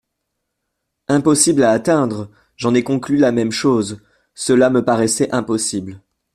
Impossible 1.09 1.61
à 1.63 1.69
atteindre! 1.69 2.31
J’en 2.57 2.73
ai 2.73 2.81
conclu 2.83 3.17
la 3.17 3.31
même 3.31 3.51
chose, 3.51 4.01
cela 4.33 4.71
me 4.71 4.83
paraissait 4.83 5.29
impossible. 5.31 6.01